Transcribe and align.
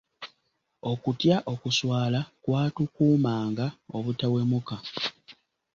Okutya 0.91 1.35
okuswala 1.53 2.19
kwatukuumanga 2.43 3.65
obutawemuka. 3.97 4.75